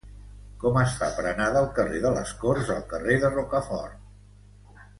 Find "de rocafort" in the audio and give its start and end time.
3.27-4.05